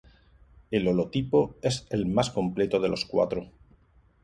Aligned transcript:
El 0.71 0.87
holotipo 0.87 1.53
es 1.61 1.85
el 1.91 2.07
más 2.07 2.31
completo 2.31 2.79
de 2.79 2.89
los 2.89 3.05
cuatros. 3.05 3.49